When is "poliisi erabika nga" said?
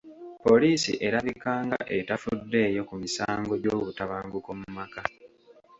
0.45-1.79